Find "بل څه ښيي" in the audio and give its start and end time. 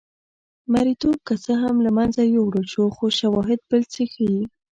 3.69-4.41